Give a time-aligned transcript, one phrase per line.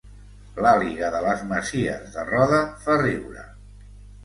[0.65, 3.47] L'àliga de les Masies de Roda fa riure